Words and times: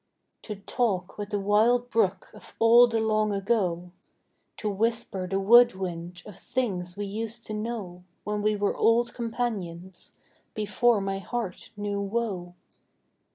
To 0.41 0.55
talk 0.55 1.19
with 1.19 1.29
the 1.29 1.37
wild 1.39 1.91
brook 1.91 2.31
of 2.33 2.55
all 2.57 2.87
the 2.87 2.99
long 2.99 3.31
ago; 3.31 3.91
To 4.57 4.67
whisper 4.67 5.27
the 5.27 5.39
wood 5.39 5.75
wind 5.75 6.23
of 6.25 6.39
things 6.39 6.97
we 6.97 7.05
used 7.05 7.45
to 7.45 7.53
know 7.53 8.03
When 8.23 8.41
we 8.41 8.55
were 8.55 8.75
old 8.75 9.13
companions, 9.13 10.13
before 10.55 11.01
my 11.01 11.19
heart 11.19 11.69
knew 11.77 12.01
woe. 12.01 12.55